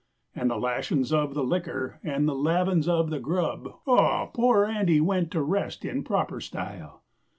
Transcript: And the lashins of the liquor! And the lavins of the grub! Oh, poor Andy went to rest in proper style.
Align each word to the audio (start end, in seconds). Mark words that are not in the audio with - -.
And 0.35 0.49
the 0.49 0.57
lashins 0.57 1.13
of 1.13 1.35
the 1.35 1.43
liquor! 1.43 1.99
And 2.03 2.27
the 2.27 2.33
lavins 2.33 2.87
of 2.87 3.11
the 3.11 3.19
grub! 3.19 3.69
Oh, 3.85 4.31
poor 4.33 4.65
Andy 4.65 4.99
went 4.99 5.29
to 5.33 5.43
rest 5.43 5.85
in 5.85 6.03
proper 6.03 6.41
style. 6.41 7.03